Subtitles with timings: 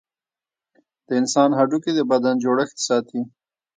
[1.07, 3.21] د انسان هډوکي د بدن جوړښت ساتي.